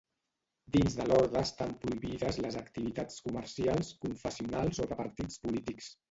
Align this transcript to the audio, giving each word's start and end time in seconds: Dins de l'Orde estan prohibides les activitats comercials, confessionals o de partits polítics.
Dins 0.75 0.93
de 0.99 1.03
l'Orde 1.09 1.41
estan 1.47 1.73
prohibides 1.83 2.39
les 2.45 2.57
activitats 2.61 3.19
comercials, 3.25 3.91
confessionals 4.07 4.81
o 4.85 4.89
de 4.93 4.99
partits 5.03 5.37
polítics. 5.45 5.91